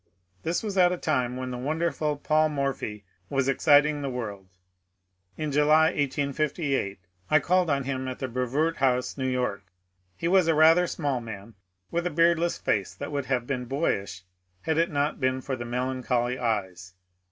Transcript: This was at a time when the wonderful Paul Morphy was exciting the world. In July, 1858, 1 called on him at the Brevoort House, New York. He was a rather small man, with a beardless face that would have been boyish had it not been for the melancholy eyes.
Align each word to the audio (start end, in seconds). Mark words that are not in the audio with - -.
This 0.41 0.63
was 0.63 0.79
at 0.79 0.91
a 0.91 0.97
time 0.97 1.37
when 1.37 1.51
the 1.51 1.59
wonderful 1.59 2.17
Paul 2.17 2.49
Morphy 2.49 3.05
was 3.29 3.47
exciting 3.47 4.01
the 4.01 4.09
world. 4.09 4.47
In 5.37 5.51
July, 5.51 5.91
1858, 5.91 6.97
1 7.27 7.41
called 7.41 7.69
on 7.69 7.83
him 7.83 8.07
at 8.07 8.17
the 8.17 8.27
Brevoort 8.27 8.77
House, 8.77 9.15
New 9.15 9.29
York. 9.29 9.61
He 10.17 10.27
was 10.27 10.47
a 10.47 10.55
rather 10.55 10.87
small 10.87 11.21
man, 11.21 11.53
with 11.91 12.07
a 12.07 12.09
beardless 12.09 12.57
face 12.57 12.95
that 12.95 13.11
would 13.11 13.25
have 13.27 13.45
been 13.45 13.65
boyish 13.65 14.23
had 14.63 14.79
it 14.79 14.89
not 14.89 15.19
been 15.19 15.39
for 15.39 15.55
the 15.55 15.65
melancholy 15.65 16.39
eyes. 16.39 16.95